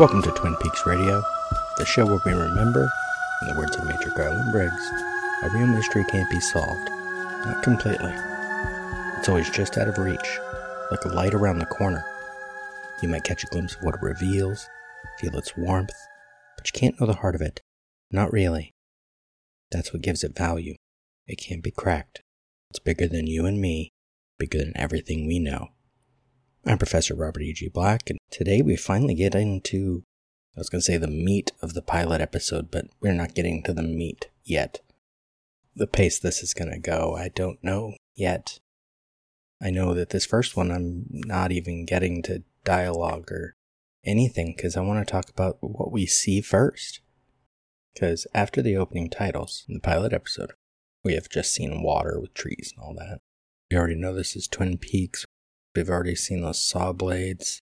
Welcome 0.00 0.22
to 0.22 0.30
Twin 0.30 0.56
Peaks 0.56 0.86
Radio, 0.86 1.22
the 1.76 1.84
show 1.84 2.06
where 2.06 2.22
we 2.24 2.32
remember, 2.32 2.90
in 3.42 3.48
the 3.48 3.54
words 3.54 3.76
of 3.76 3.84
Major 3.84 4.10
Garland 4.16 4.50
Briggs, 4.50 4.90
a 5.42 5.50
real 5.50 5.66
mystery 5.66 6.06
can't 6.08 6.30
be 6.30 6.40
solved. 6.40 6.88
Not 7.44 7.62
completely. 7.62 8.14
It's 9.18 9.28
always 9.28 9.50
just 9.50 9.76
out 9.76 9.88
of 9.88 9.98
reach, 9.98 10.38
like 10.90 11.04
a 11.04 11.08
light 11.08 11.34
around 11.34 11.58
the 11.58 11.66
corner. 11.66 12.02
You 13.02 13.10
might 13.10 13.24
catch 13.24 13.44
a 13.44 13.48
glimpse 13.48 13.74
of 13.74 13.82
what 13.82 13.96
it 13.96 14.00
reveals, 14.00 14.70
feel 15.18 15.36
its 15.36 15.54
warmth, 15.54 15.92
but 16.56 16.66
you 16.66 16.80
can't 16.80 16.98
know 16.98 17.06
the 17.06 17.16
heart 17.20 17.34
of 17.34 17.42
it. 17.42 17.60
Not 18.10 18.32
really. 18.32 18.72
That's 19.70 19.92
what 19.92 20.00
gives 20.00 20.24
it 20.24 20.34
value. 20.34 20.76
It 21.26 21.36
can't 21.36 21.62
be 21.62 21.72
cracked. 21.72 22.22
It's 22.70 22.78
bigger 22.78 23.06
than 23.06 23.26
you 23.26 23.44
and 23.44 23.60
me, 23.60 23.92
bigger 24.38 24.60
than 24.60 24.72
everything 24.76 25.26
we 25.26 25.38
know. 25.38 25.68
I'm 26.66 26.76
Professor 26.76 27.14
Robert 27.14 27.40
E.G. 27.40 27.70
Black, 27.70 28.10
and 28.10 28.18
today 28.30 28.60
we 28.60 28.76
finally 28.76 29.14
get 29.14 29.34
into, 29.34 30.04
I 30.54 30.60
was 30.60 30.68
going 30.68 30.80
to 30.80 30.84
say 30.84 30.98
the 30.98 31.08
meat 31.08 31.52
of 31.62 31.72
the 31.72 31.80
pilot 31.80 32.20
episode, 32.20 32.70
but 32.70 32.84
we're 33.00 33.14
not 33.14 33.34
getting 33.34 33.62
to 33.62 33.72
the 33.72 33.82
meat 33.82 34.28
yet. 34.44 34.80
The 35.74 35.86
pace 35.86 36.18
this 36.18 36.42
is 36.42 36.52
going 36.52 36.70
to 36.70 36.78
go, 36.78 37.16
I 37.16 37.30
don't 37.34 37.64
know 37.64 37.94
yet. 38.14 38.58
I 39.62 39.70
know 39.70 39.94
that 39.94 40.10
this 40.10 40.26
first 40.26 40.54
one, 40.54 40.70
I'm 40.70 41.06
not 41.08 41.50
even 41.50 41.86
getting 41.86 42.22
to 42.24 42.42
dialogue 42.62 43.32
or 43.32 43.54
anything 44.04 44.52
because 44.54 44.76
I 44.76 44.82
want 44.82 45.06
to 45.06 45.10
talk 45.10 45.30
about 45.30 45.56
what 45.62 45.90
we 45.90 46.04
see 46.04 46.42
first. 46.42 47.00
Because 47.94 48.26
after 48.34 48.60
the 48.60 48.76
opening 48.76 49.08
titles 49.08 49.64
in 49.66 49.74
the 49.74 49.80
pilot 49.80 50.12
episode, 50.12 50.52
we 51.04 51.14
have 51.14 51.30
just 51.30 51.54
seen 51.54 51.82
water 51.82 52.20
with 52.20 52.34
trees 52.34 52.74
and 52.76 52.84
all 52.84 52.94
that. 52.94 53.18
We 53.70 53.78
already 53.78 53.96
know 53.96 54.14
this 54.14 54.36
is 54.36 54.46
Twin 54.46 54.76
Peaks. 54.76 55.24
We've 55.74 55.88
already 55.88 56.16
seen 56.16 56.42
those 56.42 56.62
saw 56.62 56.92
blades. 56.92 57.60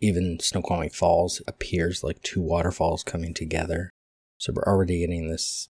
Even 0.00 0.38
Snoqualmie 0.40 0.88
Falls 0.88 1.42
appears 1.46 2.02
like 2.02 2.22
two 2.22 2.40
waterfalls 2.40 3.04
coming 3.04 3.34
together. 3.34 3.90
So 4.38 4.52
we're 4.54 4.64
already 4.64 5.00
getting 5.00 5.28
this 5.28 5.68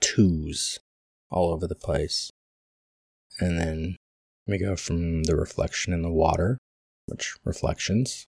twos 0.00 0.78
all 1.30 1.52
over 1.52 1.66
the 1.66 1.74
place. 1.74 2.30
And 3.40 3.58
then 3.58 3.96
we 4.46 4.58
go 4.58 4.76
from 4.76 5.24
the 5.24 5.34
reflection 5.34 5.92
in 5.92 6.02
the 6.02 6.12
water, 6.12 6.58
which 7.06 7.34
reflections, 7.44 8.26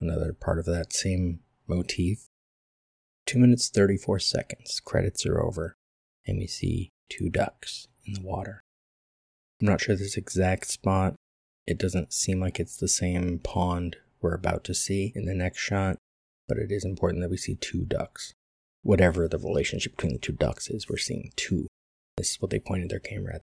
another 0.00 0.32
part 0.32 0.58
of 0.58 0.64
that 0.66 0.92
same 0.92 1.40
motif. 1.68 2.26
Two 3.26 3.38
minutes 3.38 3.68
34 3.68 4.18
seconds, 4.20 4.80
credits 4.80 5.26
are 5.26 5.40
over, 5.40 5.74
and 6.26 6.38
we 6.38 6.46
see 6.46 6.90
two 7.08 7.28
ducks 7.28 7.86
in 8.04 8.14
the 8.14 8.22
water. 8.22 8.60
I'm 9.60 9.68
not 9.68 9.80
sure 9.80 9.96
this 9.96 10.16
exact 10.16 10.66
spot, 10.66 11.14
it 11.66 11.78
doesn't 11.78 12.12
seem 12.12 12.40
like 12.40 12.60
it's 12.60 12.76
the 12.76 12.88
same 12.88 13.40
pond 13.40 13.96
we're 14.20 14.34
about 14.34 14.64
to 14.64 14.74
see 14.74 15.12
in 15.14 15.24
the 15.24 15.34
next 15.34 15.58
shot, 15.58 15.98
but 16.48 16.58
it 16.58 16.70
is 16.70 16.84
important 16.84 17.22
that 17.22 17.30
we 17.30 17.36
see 17.36 17.56
two 17.56 17.84
ducks. 17.84 18.32
Whatever 18.82 19.26
the 19.26 19.38
relationship 19.38 19.96
between 19.96 20.12
the 20.12 20.18
two 20.18 20.32
ducks 20.32 20.68
is, 20.70 20.88
we're 20.88 20.96
seeing 20.96 21.32
two. 21.34 21.66
This 22.16 22.32
is 22.32 22.40
what 22.40 22.50
they 22.50 22.60
pointed 22.60 22.90
their 22.90 23.00
camera 23.00 23.36
at. 23.36 23.42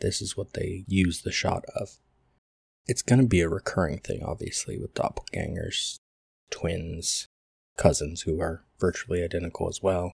This 0.00 0.20
is 0.20 0.36
what 0.36 0.52
they 0.52 0.84
use 0.86 1.22
the 1.22 1.32
shot 1.32 1.64
of. 1.74 1.98
It's 2.86 3.02
going 3.02 3.20
to 3.20 3.26
be 3.26 3.40
a 3.40 3.48
recurring 3.48 3.98
thing, 3.98 4.22
obviously, 4.22 4.78
with 4.78 4.94
doppelgangers, 4.94 5.96
twins, 6.50 7.26
cousins 7.78 8.22
who 8.22 8.40
are 8.40 8.64
virtually 8.78 9.22
identical 9.22 9.68
as 9.68 9.80
well. 9.82 10.12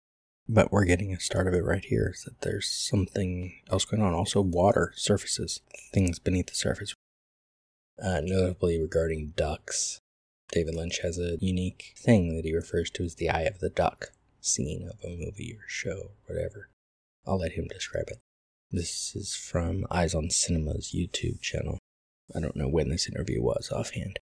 But 0.48 0.70
we're 0.70 0.84
getting 0.84 1.12
a 1.12 1.20
start 1.20 1.48
of 1.48 1.54
it 1.54 1.64
right 1.64 1.84
here 1.84 2.12
is 2.14 2.22
that 2.24 2.40
there's 2.42 2.68
something 2.68 3.54
else 3.70 3.84
going 3.84 4.02
on. 4.02 4.14
Also, 4.14 4.40
water 4.40 4.92
surfaces, 4.96 5.60
things 5.92 6.18
beneath 6.18 6.46
the 6.46 6.54
surface. 6.54 6.94
Uh, 8.02 8.20
notably 8.22 8.80
regarding 8.80 9.32
ducks, 9.36 10.00
David 10.50 10.74
Lynch 10.74 11.00
has 11.02 11.18
a 11.18 11.38
unique 11.40 11.94
thing 11.96 12.36
that 12.36 12.44
he 12.44 12.54
refers 12.54 12.90
to 12.90 13.04
as 13.04 13.14
the 13.14 13.30
eye 13.30 13.42
of 13.42 13.58
the 13.58 13.70
duck 13.70 14.12
scene 14.40 14.88
of 14.88 15.02
a 15.04 15.16
movie 15.16 15.56
or 15.58 15.66
show, 15.66 16.10
whatever. 16.26 16.68
I'll 17.26 17.38
let 17.38 17.52
him 17.52 17.66
describe 17.68 18.08
it. 18.08 18.18
This 18.70 19.16
is 19.16 19.34
from 19.34 19.86
Eyes 19.90 20.14
on 20.14 20.30
Cinema's 20.30 20.94
YouTube 20.94 21.40
channel. 21.40 21.78
I 22.34 22.40
don't 22.40 22.56
know 22.56 22.68
when 22.68 22.90
this 22.90 23.08
interview 23.08 23.42
was 23.42 23.70
offhand. 23.72 24.18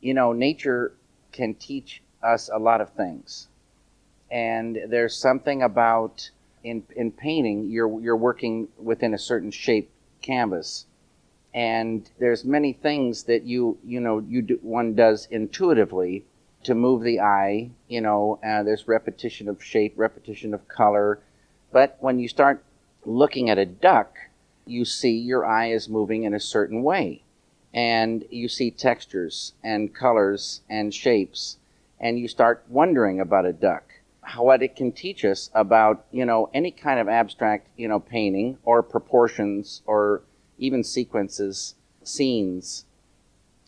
You 0.00 0.14
know, 0.14 0.32
nature 0.32 0.94
can 1.32 1.54
teach 1.54 2.02
us 2.22 2.50
a 2.52 2.58
lot 2.58 2.80
of 2.80 2.90
things. 2.90 3.48
And 4.30 4.78
there's 4.88 5.16
something 5.16 5.62
about 5.62 6.30
in 6.64 6.84
in 6.94 7.10
painting, 7.10 7.70
you're 7.70 8.00
you're 8.00 8.16
working 8.16 8.68
within 8.78 9.14
a 9.14 9.18
certain 9.18 9.50
shape 9.50 9.90
canvas 10.20 10.86
and 11.54 12.10
there's 12.18 12.44
many 12.44 12.72
things 12.72 13.24
that 13.24 13.42
you 13.44 13.78
you 13.84 14.00
know 14.00 14.18
you 14.20 14.42
do, 14.42 14.58
one 14.62 14.94
does 14.94 15.26
intuitively 15.30 16.24
to 16.64 16.74
move 16.74 17.02
the 17.02 17.20
eye 17.20 17.70
you 17.88 18.00
know 18.00 18.38
uh, 18.44 18.62
there's 18.62 18.88
repetition 18.88 19.48
of 19.48 19.62
shape 19.62 19.94
repetition 19.96 20.54
of 20.54 20.68
color. 20.68 21.20
But 21.72 21.96
when 22.00 22.18
you 22.18 22.28
start 22.28 22.62
looking 23.04 23.48
at 23.50 23.58
a 23.58 23.66
duck 23.66 24.16
you 24.66 24.84
see 24.84 25.16
your 25.16 25.44
eye 25.44 25.70
is 25.70 25.88
moving 25.88 26.24
in 26.24 26.34
a 26.34 26.40
certain 26.40 26.82
way. 26.82 27.22
And 27.74 28.24
you 28.30 28.48
see 28.48 28.70
textures 28.70 29.54
and 29.62 29.94
colors 29.94 30.60
and 30.68 30.92
shapes. 30.92 31.56
And 31.98 32.18
you 32.18 32.28
start 32.28 32.64
wondering 32.68 33.20
about 33.20 33.46
a 33.46 33.52
duck. 33.52 33.84
What 34.36 34.62
it 34.62 34.76
can 34.76 34.92
teach 34.92 35.24
us 35.24 35.50
about 35.52 36.04
you 36.12 36.24
know 36.24 36.48
any 36.54 36.70
kind 36.70 37.00
of 37.00 37.08
abstract 37.08 37.66
you 37.76 37.88
know 37.88 37.98
painting 37.98 38.58
or 38.64 38.82
proportions 38.82 39.82
or 39.84 40.22
even 40.58 40.84
sequences, 40.84 41.74
scenes. 42.02 42.84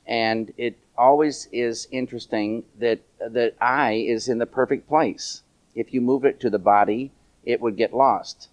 And 0.07 0.53
it 0.57 0.79
always 0.97 1.49
is 1.53 1.89
interesting 1.91 2.65
that 2.79 3.01
the 3.19 3.55
eye 3.61 4.05
is 4.07 4.29
in 4.29 4.39
the 4.39 4.47
perfect 4.47 4.89
place. 4.89 5.43
If 5.75 5.93
you 5.93 6.01
move 6.01 6.25
it 6.25 6.41
to 6.41 6.51
the 6.51 6.59
body, 6.59 7.11
it 7.45 7.61
would 7.61 7.77
get 7.77 7.95
lost. 7.95 8.49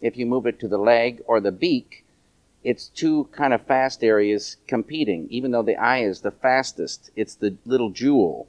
If 0.00 0.16
you 0.16 0.26
move 0.26 0.46
it 0.46 0.60
to 0.60 0.68
the 0.68 0.78
leg 0.78 1.22
or 1.26 1.40
the 1.40 1.52
beak, 1.52 2.04
it's 2.62 2.88
two 2.88 3.28
kind 3.32 3.54
of 3.54 3.62
fast 3.62 4.02
areas 4.02 4.56
competing. 4.66 5.26
Even 5.30 5.52
though 5.52 5.62
the 5.62 5.76
eye 5.76 6.02
is 6.02 6.20
the 6.20 6.30
fastest, 6.30 7.10
it's 7.16 7.34
the 7.34 7.56
little 7.64 7.90
jewel. 7.90 8.48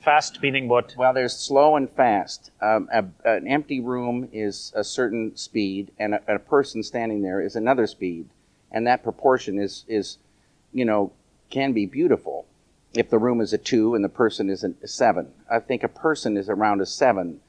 Fast 0.00 0.42
meaning 0.42 0.68
what? 0.68 0.94
Well, 0.98 1.14
there's 1.14 1.36
slow 1.36 1.76
and 1.76 1.90
fast. 1.90 2.50
Um, 2.60 2.88
a, 2.92 3.04
an 3.24 3.46
empty 3.46 3.80
room 3.80 4.28
is 4.32 4.72
a 4.74 4.84
certain 4.84 5.36
speed, 5.36 5.92
and 5.98 6.14
a, 6.14 6.34
a 6.34 6.38
person 6.38 6.82
standing 6.82 7.22
there 7.22 7.40
is 7.40 7.56
another 7.56 7.86
speed 7.86 8.28
and 8.74 8.86
that 8.86 9.04
proportion 9.04 9.58
is 9.58 9.84
is 9.88 10.18
you 10.72 10.84
know 10.84 11.12
can 11.48 11.72
be 11.72 11.86
beautiful 11.86 12.44
if 12.92 13.08
the 13.08 13.18
room 13.18 13.40
is 13.40 13.52
a 13.52 13.58
two 13.58 13.94
and 13.94 14.04
the 14.04 14.08
person 14.08 14.50
is 14.50 14.62
a 14.64 14.88
seven. 14.88 15.32
I 15.50 15.60
think 15.60 15.82
a 15.82 15.88
person 15.88 16.36
is 16.36 16.48
around 16.48 16.80
a 16.80 16.86
seven. 16.86 17.40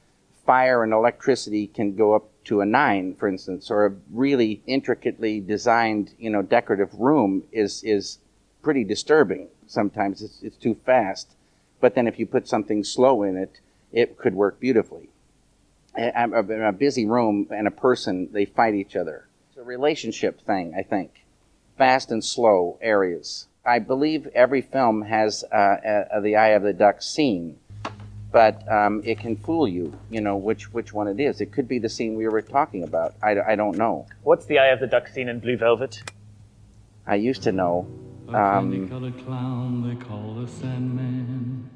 Fire 0.44 0.82
and 0.82 0.92
electricity 0.92 1.66
can 1.66 1.94
go 1.94 2.14
up 2.14 2.28
to 2.44 2.60
a 2.60 2.66
nine, 2.66 3.14
for 3.14 3.28
instance, 3.28 3.70
or 3.70 3.86
a 3.86 3.94
really 4.12 4.60
intricately 4.66 5.40
designed, 5.40 6.14
you 6.18 6.30
know, 6.30 6.42
decorative 6.42 6.94
room 6.94 7.42
is 7.52 7.82
is 7.82 8.18
pretty 8.62 8.84
disturbing. 8.84 9.48
Sometimes 9.66 10.22
it's, 10.22 10.40
it's 10.42 10.56
too 10.56 10.76
fast, 10.86 11.28
but 11.80 11.94
then 11.96 12.06
if 12.06 12.18
you 12.18 12.26
put 12.26 12.48
something 12.48 12.84
slow 12.84 13.24
in 13.24 13.36
it, 13.36 13.60
it 13.92 14.16
could 14.16 14.34
work 14.34 14.60
beautifully. 14.60 15.08
In 15.96 16.62
a 16.62 16.72
busy 16.72 17.06
room 17.06 17.48
and 17.50 17.66
a 17.66 17.70
person, 17.70 18.28
they 18.32 18.44
fight 18.44 18.74
each 18.74 18.94
other 18.94 19.26
relationship 19.66 20.40
thing, 20.40 20.74
I 20.76 20.82
think. 20.82 21.24
Fast 21.76 22.10
and 22.10 22.24
slow 22.24 22.78
areas. 22.80 23.48
I 23.64 23.80
believe 23.80 24.28
every 24.28 24.62
film 24.62 25.02
has 25.02 25.44
uh, 25.52 25.76
a, 25.84 26.18
a, 26.18 26.20
the 26.20 26.36
eye 26.36 26.50
of 26.50 26.62
the 26.62 26.72
duck 26.72 27.02
scene, 27.02 27.58
but 28.30 28.62
um, 28.70 29.02
it 29.04 29.18
can 29.18 29.36
fool 29.36 29.66
you, 29.66 29.92
you 30.08 30.20
know, 30.20 30.36
which, 30.36 30.72
which 30.72 30.92
one 30.92 31.08
it 31.08 31.18
is. 31.18 31.40
It 31.40 31.52
could 31.52 31.66
be 31.66 31.78
the 31.78 31.88
scene 31.88 32.14
we 32.14 32.28
were 32.28 32.42
talking 32.42 32.84
about. 32.84 33.14
I, 33.22 33.38
I 33.40 33.56
don't 33.56 33.76
know. 33.76 34.06
What's 34.22 34.46
the 34.46 34.60
eye 34.60 34.68
of 34.68 34.80
the 34.80 34.86
duck 34.86 35.08
scene 35.08 35.28
in 35.28 35.40
Blue 35.40 35.56
Velvet? 35.56 36.02
I 37.06 37.16
used 37.16 37.42
to 37.42 37.52
know. 37.52 37.86
Um, 38.28 38.88
colored 38.88 39.24
clown 39.24 39.88
they 39.88 40.04
call 40.04 40.34
the 40.34 40.48
Sandman 40.48 41.70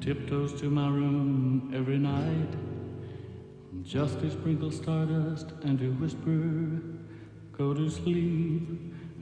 tiptoes 0.00 0.58
to 0.60 0.70
my 0.70 0.88
room 0.88 1.72
every 1.74 1.98
night 1.98 2.48
just 3.82 4.20
to 4.20 4.30
sprinkle 4.30 4.70
stardust 4.70 5.52
and 5.62 5.78
to 5.78 5.90
whisper 5.94 6.99
go 7.60 7.74
to 7.74 7.90
sleep, 7.90 8.62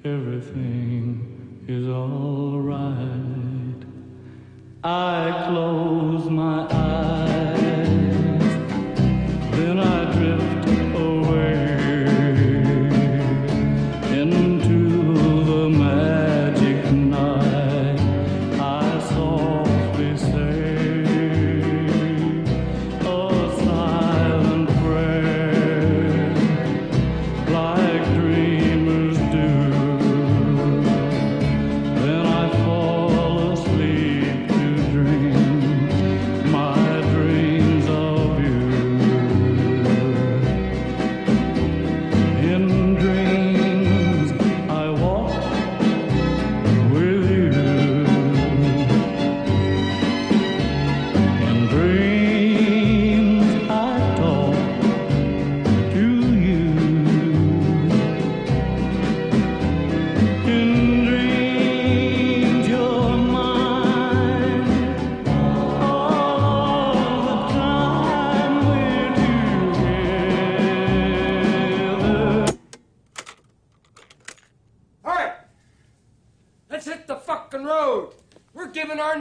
everything 0.04 1.64
is 1.66 1.88
all 1.88 2.60
right. 2.60 3.82
I 4.84 5.48
close 5.48 6.30
my 6.30 6.60
eyes, 6.70 7.58
then 9.56 9.80
I 9.80 10.12
drift 10.12 10.47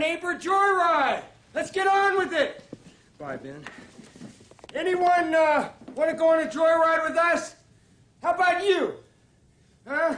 giving 0.07 0.23
our 0.23 0.31
neighbor 0.31 0.31
a 0.31 0.39
joyride. 0.39 1.23
Let's 1.53 1.71
get 1.71 1.87
on 1.87 2.17
with 2.17 2.33
it. 2.33 2.63
Bye, 3.17 3.37
Ben. 3.37 3.63
Anyone 4.75 5.33
uh, 5.33 5.69
want 5.95 6.09
to 6.09 6.15
go 6.15 6.29
on 6.33 6.41
a 6.41 6.49
joyride 6.49 7.07
with 7.07 7.17
us? 7.17 7.55
How 8.21 8.33
about 8.33 8.63
you? 8.63 8.93
Huh? 9.87 10.15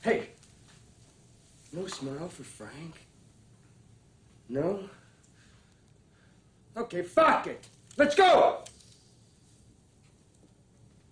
Hey, 0.00 0.28
no 1.72 1.86
smile 1.86 2.28
for 2.28 2.44
Frank? 2.44 2.94
No? 4.48 4.88
Okay, 6.76 7.02
fuck 7.02 7.48
it. 7.48 7.66
Let's 7.96 8.14
go! 8.14 8.62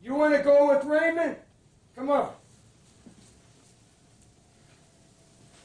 You 0.03 0.15
want 0.15 0.37
to 0.37 0.43
go 0.43 0.69
with 0.69 0.85
Raymond? 0.85 1.37
Come 1.97 2.11
on. 2.11 2.31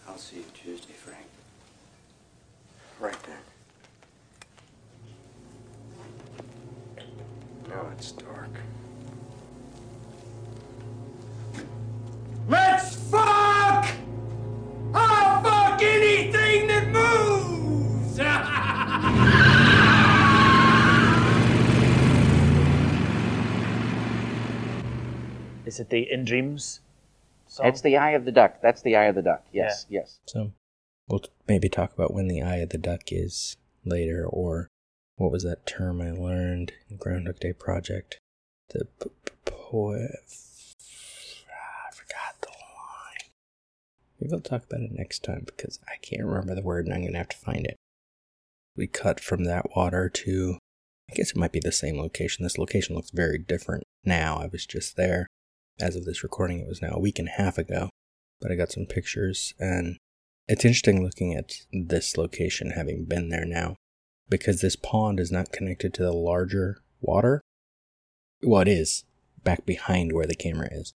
I'll 0.07 0.17
see 0.17 0.37
you 0.37 0.45
Is 25.71 25.79
it 25.79 25.89
the 25.89 26.11
In 26.11 26.25
Dreams 26.25 26.81
song? 27.47 27.67
It's 27.67 27.79
the 27.79 27.95
eye 27.95 28.11
of 28.11 28.25
the 28.25 28.31
duck. 28.33 28.61
That's 28.61 28.81
the 28.81 28.97
eye 28.97 29.05
of 29.05 29.15
the 29.15 29.21
duck. 29.21 29.45
Yes, 29.53 29.85
yes. 29.89 30.19
So 30.27 30.51
we'll 31.07 31.23
maybe 31.47 31.69
talk 31.69 31.93
about 31.93 32.13
when 32.13 32.27
the 32.27 32.41
eye 32.41 32.57
of 32.57 32.71
the 32.71 32.77
duck 32.77 33.03
is 33.07 33.55
later, 33.85 34.25
or 34.25 34.67
what 35.15 35.31
was 35.31 35.43
that 35.43 35.65
term 35.65 36.01
I 36.01 36.11
learned 36.11 36.73
in 36.89 36.97
Groundhog 36.97 37.39
Day 37.39 37.53
Project? 37.53 38.19
The 38.71 38.83
p- 38.99 39.11
p- 39.23 39.31
po- 39.45 39.95
ah, 39.95 40.07
I 41.87 41.95
forgot 41.95 42.41
the 42.41 42.49
line. 42.49 43.31
Maybe 44.19 44.33
I'll 44.33 44.41
talk 44.41 44.65
about 44.65 44.81
it 44.81 44.91
next 44.91 45.23
time 45.23 45.43
because 45.45 45.79
I 45.87 45.95
can't 46.01 46.25
remember 46.25 46.53
the 46.53 46.61
word 46.61 46.85
and 46.85 46.93
I'm 46.93 47.05
gonna 47.05 47.17
have 47.17 47.29
to 47.29 47.37
find 47.37 47.65
it. 47.65 47.77
We 48.75 48.87
cut 48.87 49.21
from 49.21 49.45
that 49.45 49.73
water 49.73 50.09
to, 50.09 50.57
I 51.09 51.13
guess 51.13 51.31
it 51.31 51.37
might 51.37 51.53
be 51.53 51.61
the 51.61 51.71
same 51.71 51.97
location. 51.97 52.43
This 52.43 52.57
location 52.57 52.93
looks 52.93 53.11
very 53.11 53.37
different 53.37 53.85
now. 54.03 54.35
I 54.35 54.47
was 54.47 54.65
just 54.65 54.97
there. 54.97 55.27
As 55.81 55.95
of 55.95 56.05
this 56.05 56.23
recording, 56.23 56.59
it 56.59 56.67
was 56.67 56.81
now 56.81 56.91
a 56.91 56.99
week 56.99 57.19
and 57.19 57.27
a 57.27 57.31
half 57.31 57.57
ago 57.57 57.89
but 58.41 58.51
I 58.51 58.55
got 58.55 58.71
some 58.71 58.85
pictures 58.85 59.53
and 59.59 59.97
it's 60.47 60.65
interesting 60.65 61.03
looking 61.03 61.33
at 61.35 61.53
this 61.71 62.17
location 62.17 62.71
having 62.71 63.05
been 63.05 63.29
there 63.29 63.45
now 63.45 63.75
because 64.27 64.61
this 64.61 64.75
pond 64.75 65.19
is 65.19 65.31
not 65.31 65.51
connected 65.51 65.93
to 65.93 66.03
the 66.03 66.11
larger 66.11 66.81
water. 66.99 67.41
Well, 68.41 68.61
it 68.61 68.67
is 68.67 69.05
back 69.43 69.65
behind 69.65 70.11
where 70.11 70.25
the 70.25 70.35
camera 70.35 70.69
is, 70.71 70.91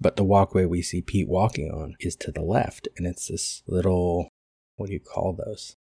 but 0.00 0.16
the 0.16 0.24
walkway 0.24 0.64
we 0.64 0.82
see 0.82 1.00
Pete 1.00 1.28
walking 1.28 1.70
on 1.70 1.94
is 2.00 2.16
to 2.16 2.32
the 2.32 2.42
left 2.42 2.88
and 2.96 3.06
it's 3.06 3.28
this 3.28 3.62
little, 3.66 4.28
what 4.76 4.88
do 4.88 4.92
you 4.92 5.00
call 5.00 5.32
those? 5.32 5.76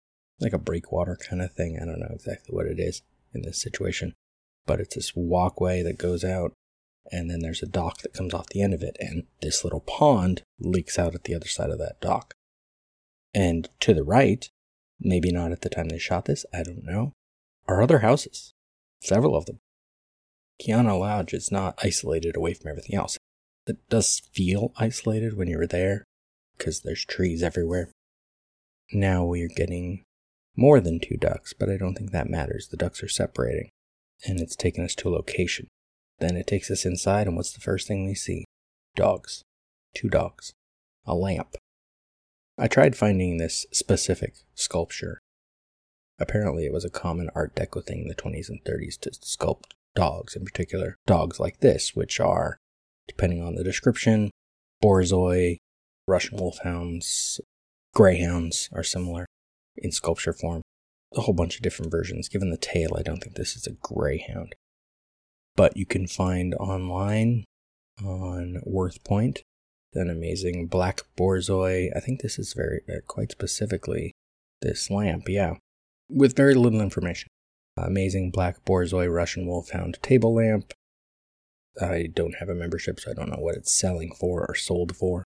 Like 0.40 0.55
a 0.55 0.58
breakwater 0.58 1.16
kind 1.16 1.43
of 1.43 1.52
thing. 1.52 1.78
I 1.81 1.84
don't 1.84 2.00
know 2.00 2.10
exactly 2.12 2.55
what 2.55 2.66
it 2.66 2.81
is 2.81 3.02
in 3.34 3.43
this 3.43 3.60
situation, 3.60 4.14
but 4.66 4.81
it's 4.81 4.94
this 4.94 5.12
walkway 5.14 5.82
that 5.82 5.98
goes 5.98 6.25
out 6.25 6.52
and 7.10 7.31
then 7.31 7.40
there's 7.40 7.62
a 7.62 7.66
dock 7.66 7.99
that 8.02 8.14
comes 8.14 8.32
off 8.32 8.49
the 8.49 8.62
end 8.62 8.75
of 8.75 8.82
it, 8.82 8.96
and 9.00 9.25
this 9.40 9.64
little 9.64 9.81
pond 9.81 10.43
leaks 10.58 10.99
out 10.99 11.14
at 11.14 11.25
the 11.25 11.34
other 11.34 11.49
side 11.49 11.70
of 11.70 11.78
that 11.78 12.00
dock. 12.00 12.34
And 13.34 13.69
to 13.81 13.94
the 13.94 14.04
right, 14.04 14.49
maybe 15.00 15.32
not 15.32 15.52
at 15.52 15.62
the 15.62 15.69
time 15.69 15.88
they 15.88 15.99
shot 15.99 16.26
this, 16.26 16.46
I 16.52 16.62
don't 16.62 16.84
know, 16.84 17.12
are 17.66 17.82
other 17.82 18.00
houses, 18.00 18.52
several 19.00 19.34
of 19.34 19.46
them. 19.46 19.58
Kiana 20.60 20.99
Lodge 20.99 21.32
is 21.32 21.50
not 21.50 21.78
isolated 21.82 22.37
away 22.37 22.54
from 22.54 22.70
everything 22.70 22.94
else. 22.94 23.19
It 23.66 23.78
does 23.88 24.22
feel 24.32 24.72
isolated 24.76 25.37
when 25.37 25.48
you're 25.48 25.66
there, 25.66 26.05
because 26.56 26.81
there's 26.81 27.05
trees 27.05 27.43
everywhere. 27.43 27.90
Now 28.93 29.25
we 29.25 29.43
are 29.43 29.48
getting 29.48 30.05
more 30.55 30.81
than 30.81 31.00
two 31.00 31.16
ducks, 31.16 31.52
but 31.52 31.70
I 31.70 31.76
don't 31.76 31.94
think 31.94 32.10
that 32.12 32.28
matters. 32.28 32.69
The 32.69 32.76
ducks 32.76 33.02
are 33.02 33.08
separating, 33.08 33.70
and 34.26 34.38
it's 34.38 34.56
taken 34.56 34.84
us 34.84 34.94
to 34.96 35.08
a 35.08 35.10
location. 35.10 35.69
Then 36.22 36.36
it 36.36 36.46
takes 36.46 36.70
us 36.70 36.84
inside, 36.84 37.26
and 37.26 37.34
what's 37.34 37.52
the 37.52 37.60
first 37.60 37.88
thing 37.88 38.06
we 38.06 38.14
see? 38.14 38.44
Dogs. 38.94 39.42
Two 39.92 40.08
dogs. 40.08 40.52
A 41.05 41.17
lamp. 41.17 41.56
I 42.56 42.69
tried 42.69 42.94
finding 42.94 43.38
this 43.38 43.67
specific 43.72 44.34
sculpture. 44.55 45.19
Apparently, 46.20 46.64
it 46.64 46.72
was 46.72 46.84
a 46.84 46.91
common 46.91 47.29
Art 47.34 47.56
Deco 47.56 47.84
thing 47.84 48.02
in 48.02 48.06
the 48.06 48.14
20s 48.14 48.48
and 48.48 48.62
30s 48.62 49.00
to 49.00 49.10
sculpt 49.10 49.72
dogs, 49.96 50.36
in 50.36 50.44
particular, 50.44 50.94
dogs 51.08 51.41
like 51.41 51.58
this, 51.58 51.96
which 51.96 52.20
are, 52.20 52.56
depending 53.08 53.43
on 53.43 53.56
the 53.56 53.64
description, 53.64 54.31
Borzoi, 54.81 55.56
Russian 56.06 56.38
Wolfhounds, 56.38 57.41
Greyhounds 57.96 58.70
are 58.72 58.84
similar 58.84 59.26
in 59.76 59.91
sculpture 59.91 60.32
form. 60.32 60.62
A 61.17 61.22
whole 61.22 61.34
bunch 61.34 61.56
of 61.56 61.62
different 61.62 61.91
versions. 61.91 62.29
Given 62.29 62.50
the 62.50 62.56
tail, 62.56 62.94
I 62.96 63.02
don't 63.02 63.19
think 63.19 63.34
this 63.34 63.56
is 63.56 63.67
a 63.67 63.72
Greyhound 63.72 64.55
but 65.56 65.76
you 65.76 65.86
can 65.86 66.06
find 66.06 66.54
online 66.54 67.44
on 68.04 68.60
WorthPoint 68.66 69.42
an 69.94 70.10
amazing 70.10 70.66
black 70.66 71.02
borzoi. 71.16 71.90
I 71.94 72.00
think 72.00 72.20
this 72.20 72.38
is 72.38 72.54
very 72.54 72.80
uh, 72.88 73.00
quite 73.06 73.32
specifically 73.32 74.12
this 74.60 74.90
lamp, 74.90 75.28
yeah, 75.28 75.54
with 76.08 76.36
very 76.36 76.54
little 76.54 76.80
information. 76.80 77.28
Amazing 77.76 78.30
black 78.30 78.64
borzoi 78.64 79.12
Russian 79.12 79.46
wolfhound 79.46 79.98
table 80.02 80.34
lamp. 80.34 80.72
I 81.80 82.08
don't 82.12 82.36
have 82.36 82.48
a 82.48 82.54
membership, 82.54 83.00
so 83.00 83.10
I 83.10 83.14
don't 83.14 83.30
know 83.30 83.40
what 83.40 83.56
it's 83.56 83.72
selling 83.72 84.12
for 84.12 84.46
or 84.46 84.54
sold 84.54 84.94
for. 84.96 85.24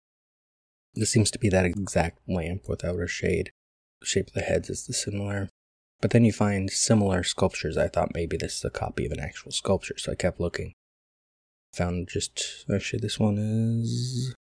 This 0.94 1.10
seems 1.10 1.30
to 1.30 1.38
be 1.38 1.48
that 1.48 1.64
exact 1.64 2.18
lamp 2.28 2.68
without 2.68 3.00
a 3.00 3.06
shade. 3.06 3.50
The 4.00 4.06
shape 4.06 4.28
of 4.28 4.34
the 4.34 4.40
heads 4.40 4.68
is 4.68 4.86
the 4.86 4.92
similar. 4.92 5.48
But 6.02 6.10
then 6.10 6.24
you 6.24 6.32
find 6.32 6.68
similar 6.68 7.22
sculptures. 7.22 7.78
I 7.78 7.86
thought 7.86 8.12
maybe 8.12 8.36
this 8.36 8.56
is 8.56 8.64
a 8.64 8.70
copy 8.70 9.06
of 9.06 9.12
an 9.12 9.20
actual 9.20 9.52
sculpture, 9.52 9.96
so 9.96 10.12
I 10.12 10.16
kept 10.16 10.40
looking. 10.40 10.74
Found 11.74 12.08
just 12.08 12.66
actually 12.74 12.98
this 12.98 13.18
one 13.18 13.38
is 13.38 14.34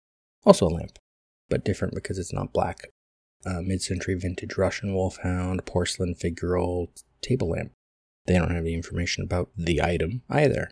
also 0.45 0.67
a 0.67 0.69
lamp, 0.69 0.97
but 1.49 1.65
different 1.65 1.93
because 1.93 2.17
it's 2.17 2.33
not 2.33 2.53
black. 2.53 2.89
Uh, 3.45 3.61
mid-century 3.61 4.15
vintage 4.15 4.57
Russian 4.57 4.93
wolfhound 4.93 5.65
porcelain 5.65 6.15
figural 6.15 6.87
table 7.21 7.49
lamp. 7.49 7.71
They 8.25 8.35
don't 8.35 8.51
have 8.51 8.63
any 8.63 8.73
information 8.73 9.23
about 9.23 9.49
the 9.55 9.81
item 9.81 10.23
either, 10.29 10.71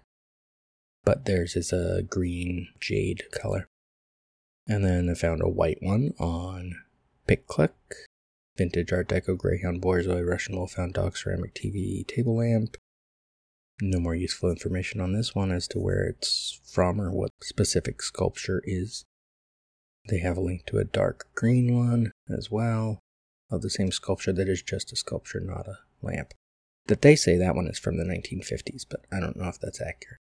but 1.03 1.25
theirs 1.25 1.55
is 1.55 1.73
a 1.73 2.01
green 2.01 2.69
jade 2.79 3.23
color. 3.31 3.67
And 4.67 4.83
then 4.85 5.09
I 5.09 5.15
found 5.15 5.41
a 5.41 5.49
white 5.49 5.79
one 5.81 6.13
on 6.19 6.75
PicClick 7.27 7.71
vintage 8.57 8.91
Art 8.91 9.09
Deco 9.09 9.37
Greyhound 9.37 9.81
Borzoi 9.81 10.27
Russian 10.27 10.55
Wolfhound 10.55 10.93
Dog 10.93 11.15
Ceramic 11.15 11.53
TV 11.53 12.05
table 12.07 12.37
lamp. 12.37 12.75
No 13.81 13.99
more 13.99 14.15
useful 14.15 14.49
information 14.49 14.99
on 14.99 15.13
this 15.13 15.35
one 15.35 15.51
as 15.51 15.67
to 15.69 15.79
where 15.79 16.03
it's 16.03 16.59
from 16.65 16.99
or 16.99 17.11
what 17.11 17.31
specific 17.43 18.01
sculpture 18.01 18.61
is. 18.65 19.05
They 20.09 20.19
have 20.19 20.37
a 20.37 20.41
link 20.41 20.65
to 20.67 20.79
a 20.79 20.83
dark 20.83 21.27
green 21.35 21.77
one 21.77 22.11
as 22.27 22.49
well 22.49 22.99
of 23.51 23.61
the 23.61 23.69
same 23.69 23.91
sculpture 23.91 24.33
that 24.33 24.49
is 24.49 24.63
just 24.63 24.91
a 24.91 24.95
sculpture, 24.95 25.39
not 25.39 25.67
a 25.67 25.77
lamp. 26.01 26.33
That 26.87 27.01
they 27.01 27.15
say 27.15 27.37
that 27.37 27.55
one 27.55 27.67
is 27.67 27.77
from 27.77 27.97
the 27.97 28.03
1950s, 28.03 28.85
but 28.89 29.01
I 29.11 29.19
don't 29.19 29.37
know 29.37 29.49
if 29.49 29.59
that's 29.59 29.81
accurate. 29.81 30.19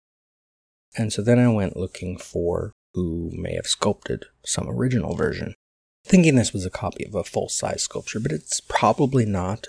And 0.97 1.13
so 1.13 1.23
then 1.23 1.39
I 1.39 1.49
went 1.49 1.77
looking 1.77 2.17
for 2.17 2.73
who 2.95 3.31
may 3.35 3.55
have 3.55 3.67
sculpted 3.67 4.27
some 4.45 4.69
original 4.69 5.15
version 5.15 5.55
thinking 6.05 6.35
this 6.35 6.53
was 6.53 6.67
a 6.67 6.71
copy 6.71 7.05
of 7.05 7.15
a 7.15 7.25
full 7.25 7.49
size 7.49 7.83
sculpture, 7.83 8.21
but 8.21 8.33
it's 8.33 8.61
probably 8.61 9.25
not. 9.25 9.67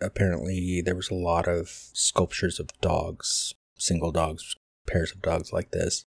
Apparently, 0.00 0.80
there 0.80 0.94
was 0.94 1.10
a 1.10 1.14
lot 1.14 1.46
of 1.46 1.68
sculptures 1.92 2.58
of 2.58 2.70
dogs, 2.80 3.54
single 3.78 4.12
dogs, 4.12 4.56
pairs 4.86 5.12
of 5.12 5.22
dogs 5.22 5.52
like 5.52 5.70
this. 5.70 6.04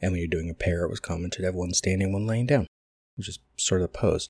And 0.00 0.12
when 0.12 0.20
you're 0.20 0.28
doing 0.28 0.50
a 0.50 0.54
pair, 0.54 0.84
it 0.84 0.90
was 0.90 1.00
common 1.00 1.30
to 1.30 1.42
have 1.44 1.54
one 1.54 1.72
standing, 1.72 2.12
one 2.12 2.26
laying 2.26 2.46
down, 2.46 2.66
which 3.16 3.28
is 3.28 3.38
sort 3.56 3.80
of 3.80 3.92
the 3.92 3.98
pose. 3.98 4.28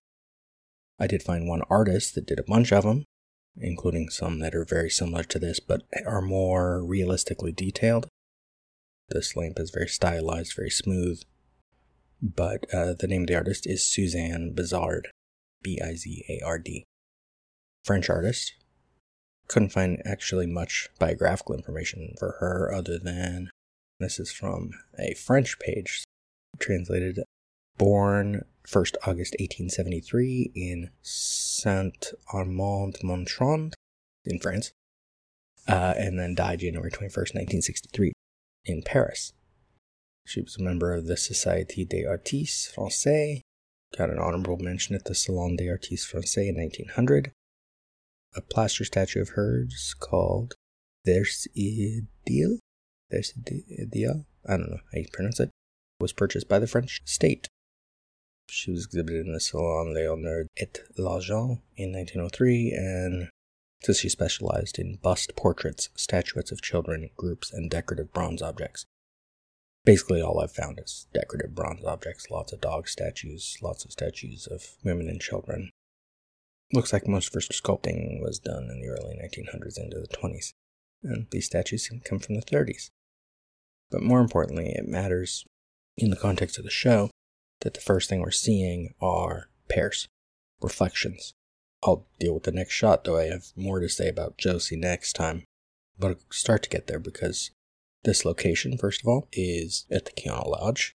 I 0.99 1.07
did 1.07 1.23
find 1.23 1.49
one 1.49 1.62
artist 1.69 2.15
that 2.15 2.26
did 2.26 2.38
a 2.38 2.45
bunch 2.45 2.73
of 2.73 2.85
them, 2.85 3.05
including 3.57 4.09
some 4.11 4.38
that 4.41 4.55
are 4.55 4.65
very 4.65 4.91
similar 4.91 5.25
to 5.25 5.38
this, 5.38 5.61
but 5.61 5.83
are 6.07 6.23
more 6.23 6.85
realistically 6.85 7.53
detailed. 7.53 8.09
This 9.09 9.37
lamp 9.37 9.59
is 9.59 9.71
very 9.71 9.88
stylized, 9.88 10.55
very 10.55 10.71
smooth, 10.71 11.23
but 12.23 12.67
uh, 12.73 12.95
the 12.99 13.07
name 13.07 13.23
of 13.23 13.29
the 13.29 13.37
artist 13.37 13.67
is 13.67 13.87
Suzanne 13.87 14.53
Bizard, 14.55 15.07
B 15.63 15.81
I 15.85 15.95
Z 15.95 16.25
A 16.29 16.45
R 16.45 16.59
D. 16.59 16.85
French 17.85 18.11
artist. 18.11 18.55
Couldn't 19.49 19.71
find 19.71 20.03
actually 20.05 20.47
much 20.47 20.89
biographical 20.99 21.55
information 21.55 22.15
for 22.19 22.37
her 22.41 22.73
other 22.75 22.99
than 22.99 23.51
this 24.01 24.19
is 24.19 24.33
from 24.33 24.71
a 24.99 25.15
French 25.15 25.59
page 25.59 26.05
translated 26.59 27.21
born 27.79 28.45
1st 28.67 28.97
August 29.03 29.37
1873 29.39 30.53
in 30.55 30.91
Saint 31.03 32.13
Armand 32.33 32.97
Montrond 33.03 33.75
in 34.25 34.41
France, 34.41 34.73
uh, 35.69 35.95
and 35.97 36.19
then 36.19 36.35
died 36.35 36.61
January 36.61 36.91
21st, 36.91 37.35
1963 37.35 38.13
in 38.65 38.83
Paris. 38.83 39.33
She 40.26 40.40
was 40.40 40.56
a 40.56 40.62
member 40.62 40.92
of 40.92 41.06
the 41.06 41.14
Société 41.14 41.88
des 41.88 42.04
Artistes 42.04 42.73
Français, 42.75 43.42
got 43.97 44.11
an 44.11 44.18
honorable 44.18 44.56
mention 44.56 44.97
at 44.97 45.04
the 45.04 45.14
Salon 45.14 45.54
des 45.54 45.71
Artistes 45.71 46.11
Français 46.11 46.49
in 46.49 46.56
1900. 46.56 47.30
A 48.35 48.40
plaster 48.40 48.85
statue 48.85 49.21
of 49.21 49.30
hers 49.30 49.95
called 50.00 50.54
Versidil, 51.06 52.59
Versidil, 53.12 54.25
I 54.45 54.56
don't 54.56 54.68
know 54.68 54.80
how 54.92 54.99
you 54.99 55.06
pronounce 55.12 55.38
it, 55.38 55.50
was 56.00 56.12
purchased 56.12 56.49
by 56.49 56.59
the 56.59 56.66
French 56.66 57.02
state. 57.04 57.49
She 58.49 58.73
was 58.73 58.87
exhibited 58.87 59.26
in 59.26 59.33
the 59.33 59.38
Salon 59.38 59.95
Léonard 59.95 60.47
et 60.59 60.80
L'argent 60.99 61.61
in 61.76 61.92
1903, 61.92 62.73
and 62.73 63.28
so 63.85 63.92
she 63.92 64.09
specialized 64.09 64.80
in 64.80 64.97
bust 64.97 65.37
portraits, 65.37 65.88
statuettes 65.95 66.50
of 66.50 66.62
children, 66.62 67.11
groups, 67.16 67.52
and 67.52 67.71
decorative 67.71 68.12
bronze 68.12 68.42
objects 68.42 68.87
basically 69.87 70.21
all 70.21 70.40
I've 70.40 70.52
found 70.52 70.78
is 70.85 71.07
decorative 71.14 71.55
bronze 71.55 71.85
objects, 71.85 72.31
lots 72.31 72.52
of 72.52 72.61
dog 72.61 72.88
statues, 72.88 73.57
lots 73.62 73.87
of 73.87 73.93
statues 73.93 74.47
of 74.47 74.76
women 74.85 75.09
and 75.09 75.21
children. 75.21 75.71
Looks 76.73 76.93
like 76.93 77.07
most 77.07 77.28
of 77.28 77.35
her 77.35 77.40
sculpting 77.40 78.21
was 78.21 78.40
done 78.40 78.69
in 78.71 78.81
the 78.81 78.88
early 78.88 79.14
1900s 79.14 79.78
into 79.78 80.00
the 80.00 80.09
20s, 80.09 80.50
and 81.05 81.28
these 81.31 81.47
statues 81.47 81.87
to 81.88 82.00
come 82.00 82.19
from 82.19 82.35
the 82.35 82.43
30s. 82.43 82.90
But 83.90 84.02
more 84.02 84.21
importantly, 84.21 84.73
it 84.76 84.88
matters 84.88 85.45
in 85.97 86.11
the 86.11 86.16
context 86.16 86.59
of 86.59 86.64
the 86.64 86.71
show 86.71 87.11
that 87.61 87.75
the 87.75 87.81
first 87.81 88.11
thing 88.11 88.21
we're 88.21 88.33
seeing 88.33 88.95
are 89.00 89.49
pairs, 89.69 90.09
reflections. 90.61 91.33
I'll 91.85 92.07
deal 92.19 92.35
with 92.35 92.43
the 92.43 92.52
next 92.52 92.75
shot, 92.75 93.05
though 93.05 93.19
I 93.19 93.26
have 93.26 93.52
more 93.55 93.78
to 93.78 93.88
say 93.88 94.09
about 94.09 94.37
Josie 94.37 94.76
next 94.76 95.12
time. 95.12 95.45
But 95.97 96.09
I'll 96.09 96.16
start 96.31 96.64
to 96.64 96.69
get 96.69 96.88
there 96.88 96.99
because 96.99 97.52
this 98.07 98.25
location, 98.25 98.79
first 98.79 99.03
of 99.03 99.09
all, 99.09 99.29
is 99.33 99.85
at 99.91 100.07
the 100.07 100.13
Kiana 100.13 100.47
Lodge. 100.47 100.95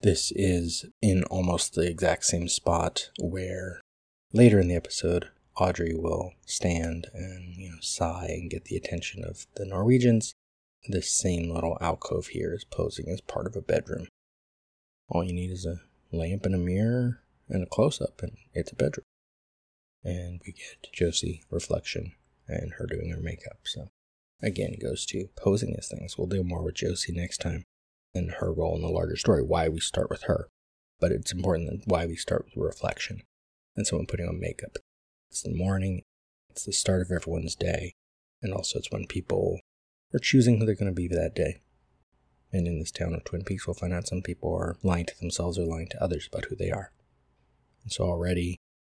This 0.00 0.32
is 0.34 0.86
in 1.02 1.24
almost 1.24 1.74
the 1.74 1.86
exact 1.86 2.24
same 2.24 2.48
spot 2.48 3.10
where 3.18 3.80
later 4.32 4.60
in 4.60 4.68
the 4.68 4.76
episode, 4.76 5.28
Audrey 5.56 5.94
will 5.94 6.32
stand 6.46 7.08
and 7.12 7.54
you 7.56 7.70
know 7.70 7.76
sigh 7.80 8.28
and 8.28 8.50
get 8.50 8.64
the 8.64 8.76
attention 8.76 9.24
of 9.24 9.46
the 9.56 9.66
Norwegians. 9.66 10.34
This 10.88 11.12
same 11.12 11.50
little 11.50 11.78
alcove 11.80 12.28
here 12.28 12.52
is 12.54 12.64
posing 12.64 13.08
as 13.08 13.20
part 13.20 13.46
of 13.46 13.56
a 13.56 13.60
bedroom. 13.60 14.08
All 15.08 15.24
you 15.24 15.32
need 15.32 15.50
is 15.50 15.66
a 15.66 15.80
lamp 16.14 16.46
and 16.46 16.54
a 16.54 16.58
mirror 16.58 17.20
and 17.48 17.62
a 17.62 17.66
close 17.66 18.00
up, 18.00 18.22
and 18.22 18.36
it's 18.52 18.72
a 18.72 18.76
bedroom. 18.76 19.04
And 20.02 20.40
we 20.46 20.52
get 20.52 20.92
Josie 20.92 21.42
reflection 21.50 22.12
and 22.46 22.72
her 22.74 22.86
doing 22.86 23.10
her 23.10 23.20
makeup. 23.20 23.60
So 23.64 23.88
again 24.44 24.76
goes 24.80 25.06
to 25.06 25.28
posing 25.36 25.74
as 25.76 25.88
things. 25.88 26.16
We'll 26.16 26.28
deal 26.28 26.44
more 26.44 26.62
with 26.62 26.76
Josie 26.76 27.12
next 27.12 27.38
time 27.38 27.64
and 28.14 28.30
her 28.32 28.52
role 28.52 28.76
in 28.76 28.82
the 28.82 28.88
larger 28.88 29.16
story, 29.16 29.42
why 29.42 29.68
we 29.68 29.80
start 29.80 30.10
with 30.10 30.24
her. 30.24 30.48
But 31.00 31.10
it's 31.10 31.32
important 31.32 31.70
that 31.70 31.90
why 31.90 32.06
we 32.06 32.16
start 32.16 32.44
with 32.44 32.62
reflection 32.62 33.22
and 33.76 33.86
someone 33.86 34.06
putting 34.06 34.28
on 34.28 34.38
makeup. 34.38 34.76
It's 35.30 35.42
the 35.42 35.54
morning, 35.54 36.02
it's 36.50 36.64
the 36.64 36.72
start 36.72 37.02
of 37.02 37.10
everyone's 37.10 37.56
day, 37.56 37.94
and 38.40 38.52
also 38.52 38.78
it's 38.78 38.92
when 38.92 39.06
people 39.06 39.58
are 40.14 40.20
choosing 40.20 40.58
who 40.58 40.66
they're 40.66 40.76
going 40.76 40.86
to 40.86 40.92
be 40.92 41.08
that 41.08 41.34
day. 41.34 41.60
And 42.52 42.68
in 42.68 42.78
this 42.78 42.92
town 42.92 43.14
of 43.14 43.24
Twin 43.24 43.42
Peaks, 43.42 43.66
we'll 43.66 43.74
find 43.74 43.92
out 43.92 44.06
some 44.06 44.22
people 44.22 44.54
are 44.54 44.76
lying 44.84 45.06
to 45.06 45.18
themselves 45.18 45.58
or 45.58 45.64
lying 45.64 45.88
to 45.88 46.02
others 46.02 46.28
about 46.28 46.44
who 46.44 46.54
they 46.54 46.70
are. 46.70 46.92
And 47.82 47.90
so 47.90 48.04
already, 48.04 48.58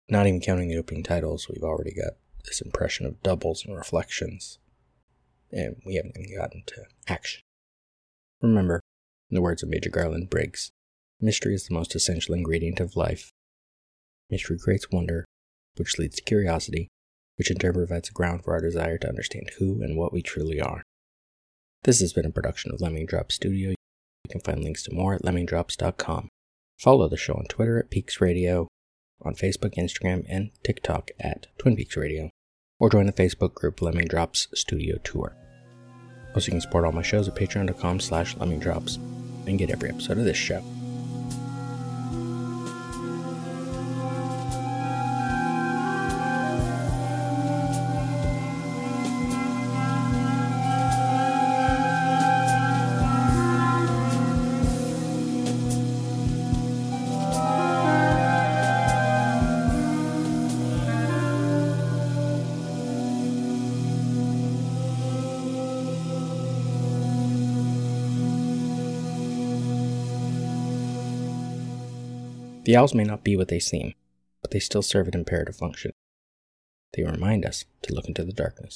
not 0.10 0.28
even 0.28 0.42
counting 0.42 0.68
the 0.68 0.78
opening 0.78 1.04
titles, 1.04 1.48
we've 1.48 1.64
already 1.64 1.94
got 1.94 2.14
this 2.44 2.60
impression 2.60 3.06
of 3.06 3.24
doubles 3.24 3.64
and 3.66 3.76
reflections 3.76 4.60
and 5.52 5.76
we 5.86 5.96
haven't 5.96 6.18
even 6.18 6.38
gotten 6.38 6.64
to 6.68 6.84
action. 7.08 7.42
Remember, 8.42 8.82
in 9.30 9.36
the 9.36 9.42
words 9.42 9.64
of 9.64 9.70
Major 9.70 9.90
Garland 9.90 10.30
Briggs, 10.30 10.72
mystery 11.20 11.56
is 11.56 11.68
the 11.68 11.74
most 11.74 11.96
essential 11.96 12.36
ingredient 12.36 12.80
of 12.80 12.96
life. 12.96 13.32
Mystery 14.30 14.58
creates 14.58 14.92
wonder, 14.92 15.26
which 15.78 15.98
leads 15.98 16.16
to 16.18 16.24
curiosity, 16.24 16.88
which 17.38 17.52
in 17.52 17.58
turn 17.58 17.74
provides 17.74 18.10
a 18.10 18.14
ground 18.14 18.44
for 18.44 18.54
our 18.54 18.62
desire 18.62 18.98
to 18.98 19.10
understand 19.10 19.52
who 19.58 19.82
and 19.82 19.98
what 19.98 20.14
we 20.14 20.22
truly 20.22 20.60
are. 20.60 20.84
This 21.84 22.00
has 22.00 22.14
been 22.14 22.26
a 22.26 22.32
production 22.32 22.72
of 22.72 22.82
Lemming 22.82 23.06
Drop 23.06 23.32
Studio. 23.32 23.70
You 23.70 24.30
can 24.32 24.42
find 24.42 24.64
links 24.64 24.84
to 24.84 24.94
more 24.94 25.14
at 25.14 25.22
lemmingdrops.com. 25.22 26.30
Follow 26.80 27.08
the 27.08 27.18
show 27.18 27.34
on 27.36 27.46
Twitter 27.46 27.78
at 27.78 27.90
Peaks 27.90 28.20
Radio, 28.20 28.68
on 29.22 29.36
Facebook, 29.36 29.76
Instagram, 29.76 30.26
and 30.28 30.52
TikTok 30.64 31.12
at 31.20 31.48
Twin 31.58 31.76
Peaks 31.76 31.96
Radio, 31.96 32.30
or 32.80 32.90
join 32.90 33.06
the 33.06 33.14
Facebook 33.14 33.54
group 33.54 33.82
Lemming 33.82 34.08
Drops 34.08 34.48
Studio 34.54 34.98
Tour. 35.04 35.36
Also, 36.34 36.48
you 36.48 36.52
can 36.52 36.62
support 36.62 36.86
all 36.86 36.92
my 36.92 37.02
shows 37.02 37.28
at 37.28 37.36
patreon.com 37.36 38.00
slash 38.00 38.36
lemmingdrops 38.36 38.98
and 39.48 39.58
get 39.58 39.70
every 39.70 39.90
episode 39.90 40.18
of 40.18 40.26
this 40.26 40.38
show. 40.38 40.64
The 72.66 72.76
owls 72.76 72.96
may 72.96 73.04
not 73.04 73.24
be 73.24 73.38
what 73.38 73.48
they 73.48 73.60
seem, 73.60 73.94
but 74.42 74.50
they 74.50 74.60
still 74.60 74.82
serve 74.82 75.08
an 75.08 75.14
imperative 75.14 75.56
function. 75.56 75.92
They 76.94 77.04
remind 77.04 77.46
us 77.46 77.66
to 77.84 77.94
look 77.94 78.08
into 78.08 78.24
the 78.24 78.34
darkness. 78.34 78.74